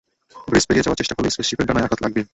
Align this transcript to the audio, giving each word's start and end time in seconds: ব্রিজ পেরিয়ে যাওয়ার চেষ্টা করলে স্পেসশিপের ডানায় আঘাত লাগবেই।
ব্রিজ 0.49 0.63
পেরিয়ে 0.67 0.85
যাওয়ার 0.85 0.99
চেষ্টা 1.01 1.15
করলে 1.15 1.33
স্পেসশিপের 1.35 1.67
ডানায় 1.67 1.85
আঘাত 1.87 1.99
লাগবেই। 2.03 2.25